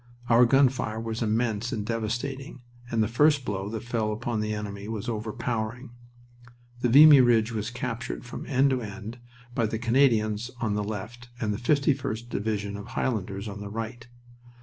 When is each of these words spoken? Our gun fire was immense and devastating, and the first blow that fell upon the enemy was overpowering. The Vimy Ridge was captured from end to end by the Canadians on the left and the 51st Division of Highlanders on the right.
Our 0.29 0.47
gun 0.47 0.69
fire 0.69 0.99
was 0.99 1.21
immense 1.21 1.71
and 1.71 1.85
devastating, 1.85 2.63
and 2.89 3.03
the 3.03 3.07
first 3.07 3.45
blow 3.45 3.69
that 3.69 3.83
fell 3.83 4.11
upon 4.11 4.39
the 4.39 4.51
enemy 4.51 4.87
was 4.87 5.07
overpowering. 5.07 5.91
The 6.81 6.89
Vimy 6.89 7.21
Ridge 7.21 7.51
was 7.51 7.69
captured 7.69 8.25
from 8.25 8.47
end 8.47 8.71
to 8.71 8.81
end 8.81 9.19
by 9.53 9.67
the 9.67 9.77
Canadians 9.77 10.49
on 10.59 10.73
the 10.73 10.83
left 10.83 11.29
and 11.39 11.53
the 11.53 11.59
51st 11.61 12.29
Division 12.29 12.77
of 12.77 12.87
Highlanders 12.87 13.47
on 13.47 13.59
the 13.59 13.69
right. 13.69 14.07